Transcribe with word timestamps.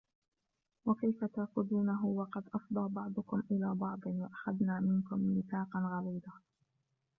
وَكَيْفَ 0.85 1.23
تَأْخُذُونَهُ 1.25 2.05
وَقَدْ 2.05 2.43
أَفْضَى 2.53 2.93
بَعْضُكُمْ 2.93 3.43
إِلَى 3.51 3.75
بَعْضٍ 3.75 3.99
وَأَخَذْنَ 4.05 4.83
مِنْكُمْ 4.83 5.19
مِيثَاقًا 5.19 5.79
غَلِيظًا 5.99 6.31